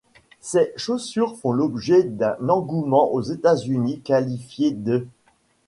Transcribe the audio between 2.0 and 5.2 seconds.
d'un engouement aux États-Unis qualifié d'.